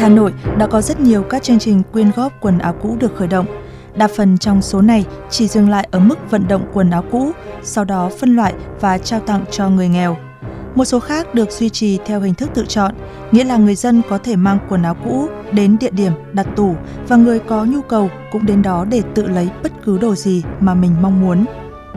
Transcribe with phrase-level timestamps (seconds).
[0.00, 2.96] Tại Hà Nội đã có rất nhiều các chương trình quyên góp quần áo cũ
[3.00, 3.46] được khởi động.
[3.96, 7.30] Đa phần trong số này chỉ dừng lại ở mức vận động quần áo cũ,
[7.62, 10.16] sau đó phân loại và trao tặng cho người nghèo.
[10.74, 12.94] Một số khác được duy trì theo hình thức tự chọn,
[13.32, 16.76] nghĩa là người dân có thể mang quần áo cũ đến địa điểm đặt tủ
[17.08, 20.42] và người có nhu cầu cũng đến đó để tự lấy bất cứ đồ gì
[20.60, 21.44] mà mình mong muốn.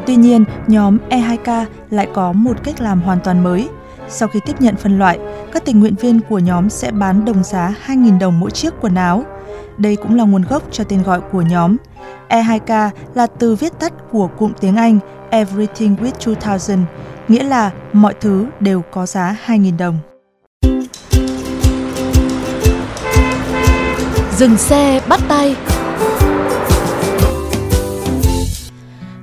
[0.05, 3.69] Tuy nhiên, nhóm E2K lại có một cách làm hoàn toàn mới.
[4.15, 5.19] Sau khi tiếp nhận phân loại,
[5.51, 8.95] các tình nguyện viên của nhóm sẽ bán đồng giá 2.000 đồng mỗi chiếc quần
[8.95, 9.23] áo.
[9.77, 11.77] Đây cũng là nguồn gốc cho tên gọi của nhóm.
[12.29, 16.79] E2K là từ viết tắt của cụm tiếng Anh Everything with 2000,
[17.27, 19.99] nghĩa là mọi thứ đều có giá 2.000 đồng.
[24.37, 25.55] Dừng xe bắt tay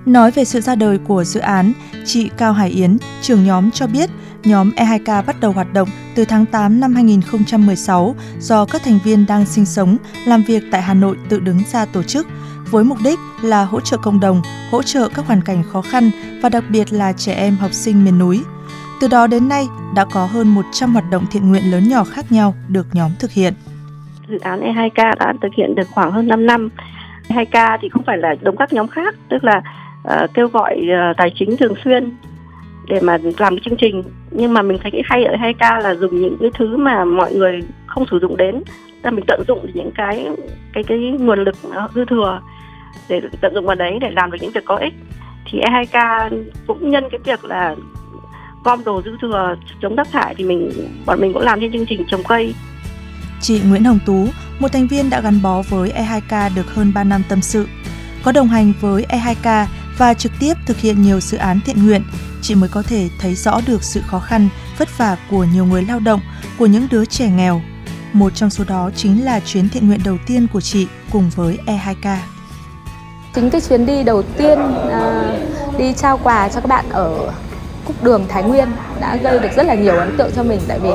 [0.07, 1.73] Nói về sự ra đời của dự án,
[2.07, 4.11] chị Cao Hải Yến, trưởng nhóm cho biết
[4.47, 9.27] nhóm E2K bắt đầu hoạt động từ tháng 8 năm 2016 do các thành viên
[9.27, 9.97] đang sinh sống,
[10.27, 12.27] làm việc tại Hà Nội tự đứng ra tổ chức
[12.71, 16.11] với mục đích là hỗ trợ cộng đồng, hỗ trợ các hoàn cảnh khó khăn
[16.43, 18.41] và đặc biệt là trẻ em học sinh miền núi.
[19.01, 22.33] Từ đó đến nay đã có hơn 100 hoạt động thiện nguyện lớn nhỏ khác
[22.33, 23.55] nhau được nhóm thực hiện.
[24.29, 26.69] dự án E2K đã thực hiện được khoảng hơn 5 năm.
[27.29, 29.63] E2K thì không phải là giống các nhóm khác, tức là
[30.09, 32.11] uh, kêu gọi uh, tài chính thường xuyên
[32.91, 34.03] để mà làm cái chương trình.
[34.31, 37.35] Nhưng mà mình thấy cái hay ở E2K là dùng những cái thứ mà mọi
[37.35, 38.63] người không sử dụng đến,
[39.03, 40.27] là mình tận dụng những cái
[40.73, 41.57] cái cái nguồn lực
[41.95, 42.41] dư thừa
[43.09, 44.95] để tận dụng vào đấy để làm được những việc có ích.
[45.51, 46.29] Thì E2K
[46.67, 47.77] cũng nhân cái việc là
[48.65, 50.71] gom đồ dư thừa chống rác thải thì mình
[51.07, 52.55] bọn mình cũng làm trên chương trình trồng cây
[53.41, 54.27] Chị Nguyễn Hồng Tú,
[54.59, 57.67] một thành viên đã gắn bó với E2K được hơn 3 năm tâm sự.
[58.23, 59.67] Có đồng hành với E2K
[60.01, 62.03] và trực tiếp thực hiện nhiều dự án thiện nguyện,
[62.43, 65.83] chị mới có thể thấy rõ được sự khó khăn, vất vả của nhiều người
[65.83, 66.21] lao động,
[66.59, 67.61] của những đứa trẻ nghèo.
[68.13, 71.59] Một trong số đó chính là chuyến thiện nguyện đầu tiên của chị cùng với
[71.67, 72.17] E2K.
[73.35, 74.59] Chính cái chuyến đi đầu tiên
[74.91, 75.35] à,
[75.79, 77.33] đi trao quà cho các bạn ở
[77.85, 78.69] Cúc Đường Thái Nguyên
[79.01, 80.91] đã gây được rất là nhiều ấn tượng cho mình tại vì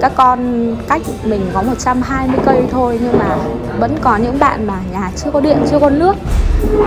[0.00, 3.36] các con cách mình có 120 cây thôi nhưng mà
[3.78, 6.16] vẫn có những bạn mà nhà chưa có điện, chưa có nước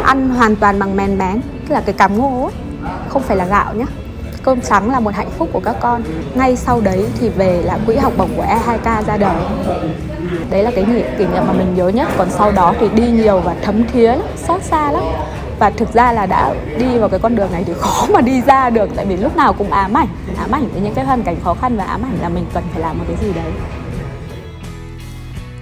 [0.04, 2.54] ăn hoàn toàn bằng mèn bén, tức là cái cám ngô ấy,
[3.10, 3.86] không phải là gạo nhé.
[4.44, 6.04] Cơm trắng là một hạnh phúc của các con.
[6.36, 9.36] Ngay sau đấy thì về là quỹ học bổng của E2K ra đời
[10.50, 10.86] đấy là cái
[11.18, 14.08] kỷ, niệm mà mình nhớ nhất còn sau đó thì đi nhiều và thấm thía
[14.08, 15.04] lắm, xót xa lắm
[15.60, 18.42] và thực ra là đã đi vào cái con đường này thì khó mà đi
[18.42, 20.08] ra được tại vì lúc nào cũng ám ảnh
[20.38, 22.64] ám ảnh với những cái hoàn cảnh khó khăn và ám ảnh là mình cần
[22.72, 23.52] phải làm một cái gì đấy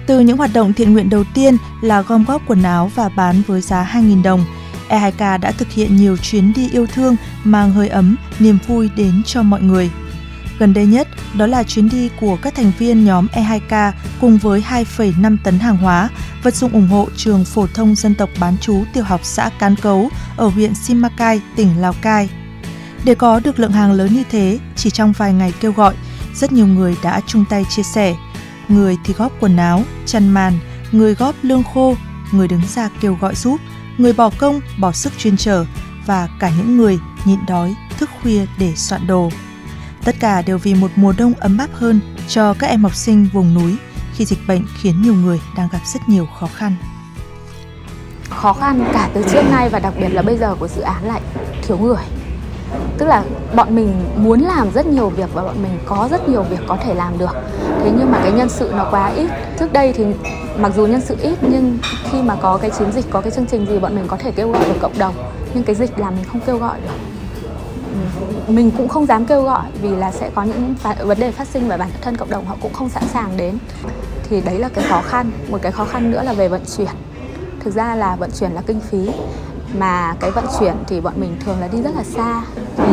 [0.06, 3.42] Từ những hoạt động thiện nguyện đầu tiên là gom góp quần áo và bán
[3.46, 4.44] với giá 2.000 đồng,
[4.88, 9.22] E2K đã thực hiện nhiều chuyến đi yêu thương mang hơi ấm, niềm vui đến
[9.26, 9.90] cho mọi người.
[10.58, 14.64] Gần đây nhất, đó là chuyến đi của các thành viên nhóm E2K cùng với
[14.68, 16.08] 2,5 tấn hàng hóa,
[16.42, 19.76] vật dụng ủng hộ trường phổ thông dân tộc bán chú tiểu học xã Cán
[19.76, 22.30] Cấu ở huyện Simacai, tỉnh Lào Cai.
[23.04, 25.94] Để có được lượng hàng lớn như thế, chỉ trong vài ngày kêu gọi,
[26.34, 28.14] rất nhiều người đã chung tay chia sẻ.
[28.68, 30.58] Người thì góp quần áo, chăn màn,
[30.92, 31.96] người góp lương khô,
[32.32, 33.60] người đứng ra kêu gọi giúp,
[33.98, 35.64] người bỏ công, bỏ sức chuyên trở
[36.06, 39.30] và cả những người nhịn đói, thức khuya để soạn đồ.
[40.04, 43.28] Tất cả đều vì một mùa đông ấm áp hơn cho các em học sinh
[43.32, 43.76] vùng núi
[44.14, 46.72] khi dịch bệnh khiến nhiều người đang gặp rất nhiều khó khăn.
[48.30, 51.04] khó khăn cả từ trước nay và đặc biệt là bây giờ của dự án
[51.04, 51.20] lại
[51.62, 52.02] thiếu người.
[52.98, 53.24] Tức là
[53.54, 56.76] bọn mình muốn làm rất nhiều việc và bọn mình có rất nhiều việc có
[56.84, 57.36] thể làm được.
[57.80, 59.30] Thế nhưng mà cái nhân sự nó quá ít.
[59.58, 60.04] Trước đây thì
[60.58, 61.78] mặc dù nhân sự ít nhưng
[62.10, 64.32] khi mà có cái chiến dịch, có cái chương trình gì, bọn mình có thể
[64.32, 65.14] kêu gọi được cộng đồng.
[65.54, 67.13] Nhưng cái dịch là mình không kêu gọi được
[68.48, 70.74] mình cũng không dám kêu gọi vì là sẽ có những
[71.04, 73.58] vấn đề phát sinh và bản thân cộng đồng họ cũng không sẵn sàng đến.
[74.30, 76.88] Thì đấy là cái khó khăn, một cái khó khăn nữa là về vận chuyển.
[77.60, 79.10] Thực ra là vận chuyển là kinh phí,
[79.78, 82.42] mà cái vận chuyển thì bọn mình thường là đi rất là xa.
[82.76, 82.84] Thì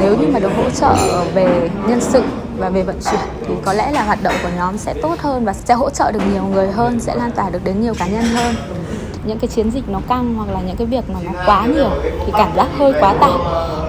[0.00, 0.94] nếu như mà được hỗ trợ
[1.34, 2.22] về nhân sự
[2.56, 5.44] và về vận chuyển thì có lẽ là hoạt động của nhóm sẽ tốt hơn
[5.44, 8.06] và sẽ hỗ trợ được nhiều người hơn, sẽ lan tỏa được đến nhiều cá
[8.06, 8.54] nhân hơn.
[9.24, 11.90] Những cái chiến dịch nó căng hoặc là những cái việc mà nó quá nhiều
[12.26, 13.32] thì cảm giác hơi quá tải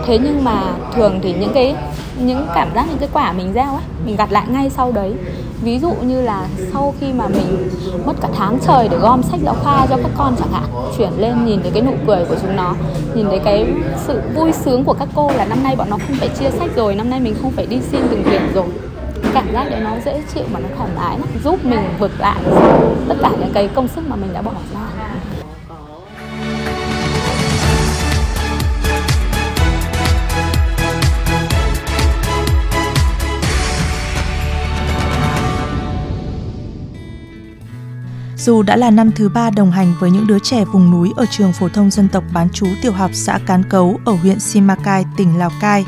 [0.09, 0.63] thế nhưng mà
[0.95, 1.75] thường thì những cái,
[2.19, 5.13] những cảm giác, những cái quả mình gieo á, mình gặt lại ngay sau đấy.
[5.61, 7.69] Ví dụ như là sau khi mà mình
[8.05, 10.63] mất cả tháng trời để gom sách giáo khoa cho các con chẳng hạn,
[10.97, 12.75] chuyển lên nhìn thấy cái nụ cười của chúng nó,
[13.15, 13.67] nhìn thấy cái
[14.07, 16.69] sự vui sướng của các cô là năm nay bọn nó không phải chia sách
[16.75, 18.65] rồi, năm nay mình không phải đi xin từng điểm rồi.
[19.33, 22.41] Cảm giác đấy nó dễ chịu và nó thoải mái lắm, giúp mình vượt lại
[23.07, 24.88] tất cả những cái công sức mà mình đã bỏ ra.
[38.39, 41.25] Dù đã là năm thứ ba đồng hành với những đứa trẻ vùng núi ở
[41.31, 45.05] trường phổ thông dân tộc bán chú tiểu học xã Cán Cấu ở huyện Simacai,
[45.17, 45.85] tỉnh Lào Cai,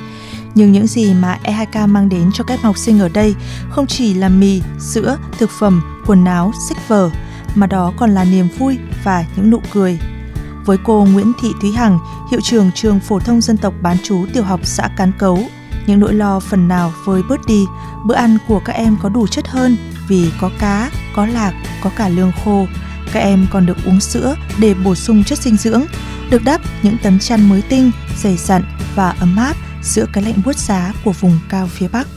[0.55, 3.35] nhưng những gì mà E2K mang đến cho các học sinh ở đây
[3.69, 7.09] không chỉ là mì, sữa, thực phẩm, quần áo, sách vở,
[7.55, 9.99] mà đó còn là niềm vui và những nụ cười.
[10.65, 11.99] Với cô Nguyễn Thị Thúy Hằng,
[12.31, 15.39] hiệu trưởng trường phổ thông dân tộc bán chú tiểu học xã Cán Cấu,
[15.87, 17.65] những nỗi lo phần nào với bớt đi,
[18.05, 19.77] bữa ăn của các em có đủ chất hơn
[20.11, 21.53] vì có cá, có lạc,
[21.83, 22.67] có cả lương khô.
[23.13, 25.81] Các em còn được uống sữa để bổ sung chất dinh dưỡng,
[26.31, 28.61] được đắp những tấm chăn mới tinh, dày dặn
[28.95, 32.07] và ấm áp giữa cái lạnh buốt giá của vùng cao phía Bắc.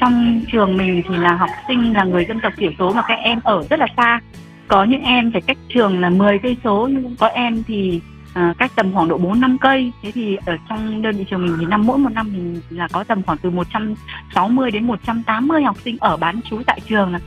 [0.00, 3.18] Trong trường mình thì là học sinh là người dân tộc thiểu số mà các
[3.22, 4.20] em ở rất là xa.
[4.68, 8.00] Có những em phải cách trường là 10 cây số nhưng có em thì
[8.36, 9.92] à, cách tầm khoảng độ 4 5 cây.
[10.02, 12.88] Thế thì ở trong đơn vị trường mình thì năm mỗi một năm mình là
[12.92, 17.18] có tầm khoảng từ 160 đến 180 học sinh ở bán trú tại trường là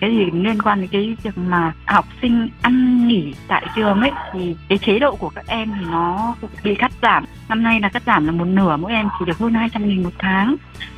[0.00, 4.10] cái gì liên quan đến cái việc mà học sinh ăn nghỉ tại trường ấy
[4.32, 6.34] thì cái chế độ của các em thì nó
[6.64, 7.24] bị cắt giảm.
[7.48, 10.02] Năm nay là cắt giảm là một nửa mỗi em chỉ được hơn 200 nghìn
[10.02, 10.56] một tháng.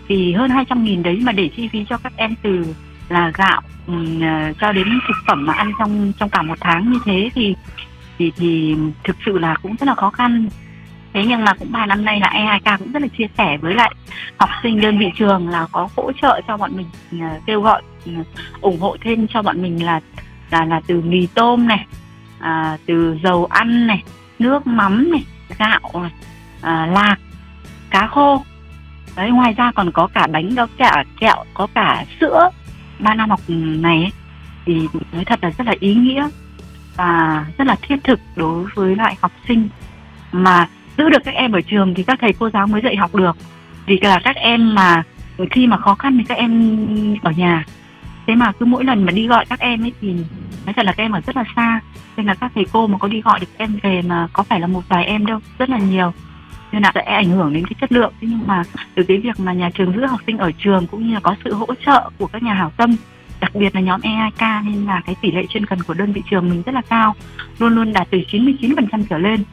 [0.08, 2.65] Thì hơn 200 nghìn đấy mà để chi phí cho các em từ
[3.08, 3.62] là gạo
[4.20, 7.55] à, cho đến thực phẩm mà ăn trong trong cả một tháng như thế thì
[8.19, 10.49] thì thì thực sự là cũng rất là khó khăn.
[11.12, 13.75] Thế nhưng mà cũng vài năm nay là E2K cũng rất là chia sẻ với
[13.75, 13.94] lại
[14.37, 16.87] học sinh đơn vị trường là có hỗ trợ cho bọn mình
[17.20, 18.12] ờ, kêu gọi ừ,
[18.61, 20.00] ủng hộ thêm cho bọn mình là
[20.50, 21.87] là là từ mì tôm này
[22.41, 24.03] à, từ dầu ăn này
[24.38, 25.25] nước mắm này
[25.58, 26.12] gạo này
[26.61, 27.17] à, lạc
[27.91, 28.43] cá khô.
[29.17, 32.50] Đấy ngoài ra còn có cả bánh có cả kẹo có cả sữa.
[32.99, 34.12] Ba năm học này ấy,
[34.67, 36.29] thì nói thật là rất là ý nghĩa
[36.97, 39.69] và rất là thiết thực đối với lại học sinh.
[40.33, 40.69] Mà
[40.99, 43.37] giữ được các em ở trường thì các thầy cô giáo mới dạy học được.
[43.87, 45.03] Vì là các em mà
[45.50, 46.77] khi mà khó khăn thì các em
[47.23, 47.65] ở nhà.
[48.27, 50.12] Thế mà cứ mỗi lần mà đi gọi các em ấy thì
[50.67, 51.81] nói thật là các em ở rất là xa.
[52.17, 54.61] Nên là các thầy cô mà có đi gọi được em về mà có phải
[54.61, 56.12] là một vài em đâu, rất là nhiều.
[56.73, 58.12] Nên là sẽ ảnh hưởng đến cái chất lượng.
[58.21, 58.62] Thế nhưng mà
[58.94, 61.37] từ cái việc mà nhà trường giữ học sinh ở trường cũng như là có
[61.44, 62.97] sự hỗ trợ của các nhà hảo tâm
[63.54, 66.22] đặc biệt là nhóm EIK nên là cái tỷ lệ chuyên cần của đơn vị
[66.31, 67.14] trường mình rất là cao
[67.58, 69.44] luôn luôn đạt từ 99% trở lên.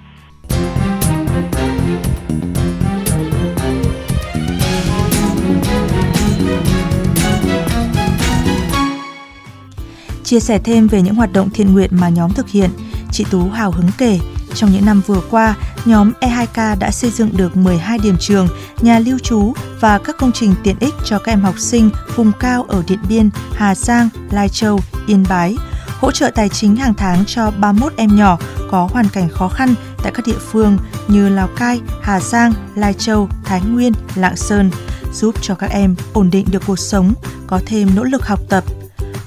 [10.23, 12.69] Chia sẻ thêm về những hoạt động thiện nguyện mà nhóm thực hiện,
[13.11, 14.19] chị Tú hào hứng kể,
[14.55, 15.55] trong những năm vừa qua,
[15.85, 18.47] nhóm E2K đã xây dựng được 12 điểm trường,
[18.81, 22.31] nhà lưu trú và các công trình tiện ích cho các em học sinh vùng
[22.39, 25.55] cao ở Điện Biên, Hà Giang, Lai Châu, Yên Bái,
[25.99, 28.37] hỗ trợ tài chính hàng tháng cho 31 em nhỏ
[28.71, 32.93] có hoàn cảnh khó khăn tại các địa phương như Lào Cai, Hà Giang, Lai
[32.93, 34.71] Châu, Thái Nguyên, Lạng Sơn,
[35.13, 37.13] giúp cho các em ổn định được cuộc sống,
[37.47, 38.63] có thêm nỗ lực học tập.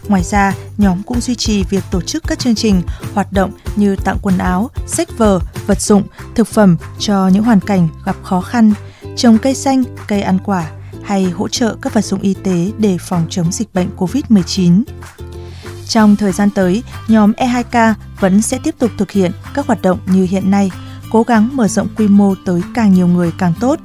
[0.09, 2.83] Ngoài ra, nhóm cũng duy trì việc tổ chức các chương trình,
[3.15, 6.03] hoạt động như tặng quần áo, sách vở, vật dụng,
[6.35, 8.73] thực phẩm cho những hoàn cảnh gặp khó khăn,
[9.17, 10.71] trồng cây xanh, cây ăn quả
[11.05, 14.83] hay hỗ trợ các vật dụng y tế để phòng chống dịch bệnh COVID-19.
[15.89, 19.99] Trong thời gian tới, nhóm E2K vẫn sẽ tiếp tục thực hiện các hoạt động
[20.07, 20.71] như hiện nay,
[21.11, 23.81] cố gắng mở rộng quy mô tới càng nhiều người càng tốt.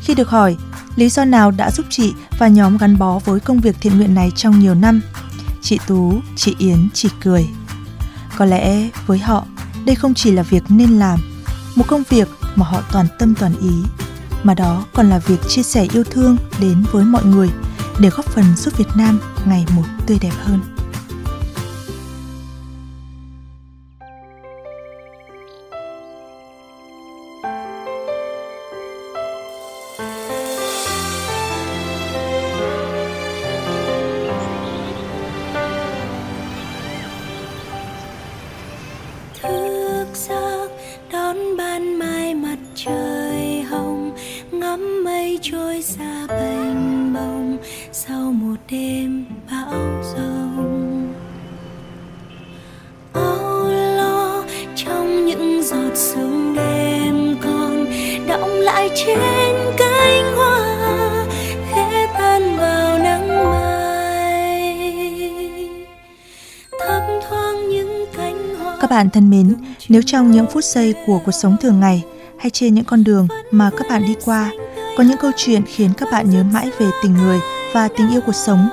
[0.00, 0.56] Khi được hỏi,
[0.96, 4.14] lý do nào đã giúp chị và nhóm gắn bó với công việc thiện nguyện
[4.14, 5.00] này trong nhiều năm,
[5.62, 7.48] chị Tú, chị Yến chỉ cười.
[8.36, 9.44] Có lẽ với họ,
[9.84, 11.20] đây không chỉ là việc nên làm,
[11.76, 13.72] một công việc mà họ toàn tâm toàn ý,
[14.42, 17.50] mà đó còn là việc chia sẻ yêu thương đến với mọi người
[17.98, 20.71] để góp phần giúp Việt Nam ngày một tươi đẹp hơn.
[69.02, 69.54] Bạn thân mến,
[69.88, 72.04] nếu trong những phút giây của cuộc sống thường ngày
[72.38, 74.50] hay trên những con đường mà các bạn đi qua
[74.96, 77.40] có những câu chuyện khiến các bạn nhớ mãi về tình người
[77.74, 78.68] và tình yêu cuộc sống,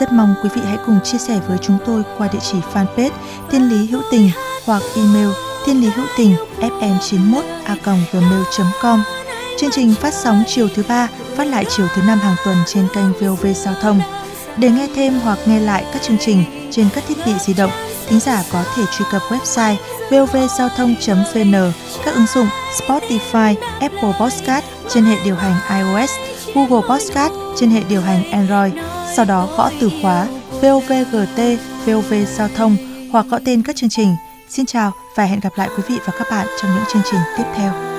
[0.00, 3.10] rất mong quý vị hãy cùng chia sẻ với chúng tôi qua địa chỉ fanpage
[3.50, 4.30] Thiên Lý Hữu Tình
[4.64, 5.28] hoặc email
[5.66, 9.02] thiên lý hữu tình fm91 a gmail.com.
[9.58, 12.86] Chương trình phát sóng chiều thứ ba, phát lại chiều thứ năm hàng tuần trên
[12.94, 14.00] kênh VOV Giao thông.
[14.56, 17.70] Để nghe thêm hoặc nghe lại các chương trình trên các thiết bị di động,
[18.08, 19.76] thính giả có thể truy cập website
[20.10, 21.72] vovgiao thông.vn,
[22.04, 22.46] các ứng dụng
[22.80, 26.10] Spotify, Apple Podcast trên hệ điều hành iOS,
[26.54, 28.72] Google Podcast trên hệ điều hành Android.
[29.16, 30.26] Sau đó gõ từ khóa
[30.62, 31.40] VOVGT,
[31.86, 32.76] VOV Giao thông
[33.12, 34.16] hoặc gõ tên các chương trình.
[34.48, 37.20] Xin chào và hẹn gặp lại quý vị và các bạn trong những chương trình
[37.36, 37.91] tiếp theo.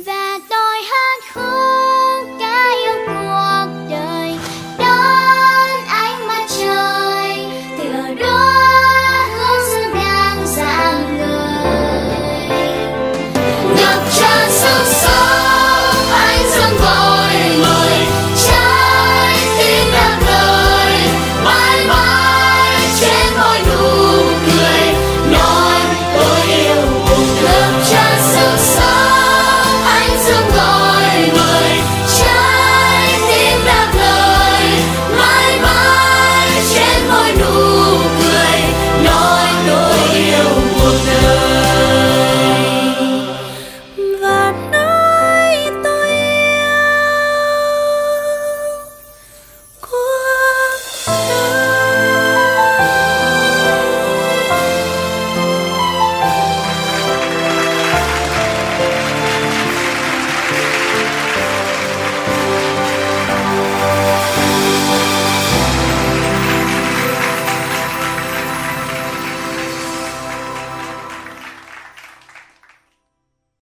[0.00, 0.31] that